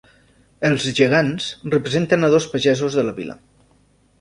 [0.69, 3.37] Els gegants representen a dos pagesos de la vila.